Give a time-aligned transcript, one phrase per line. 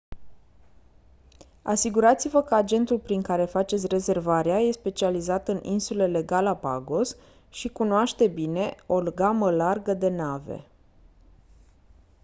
[1.63, 7.15] asigurați-vă că agentul prin care faceți rezervarea e specializat în insulele galapagos
[7.49, 10.65] și cunoaște bine o gamă largă de nave